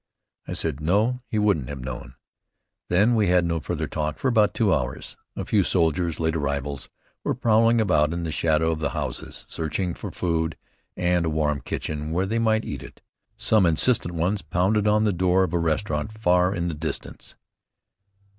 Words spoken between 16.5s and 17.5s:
in the distance.